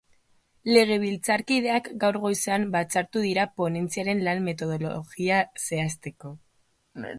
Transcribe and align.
Legebiltzarkideak 0.69 1.89
gaur 2.05 2.17
goizean 2.23 2.65
batzartu 2.77 3.23
dira 3.27 3.45
ponentziaren 3.61 4.25
lan 4.29 4.43
metodologia 4.49 5.45
zehazteko. 5.69 6.37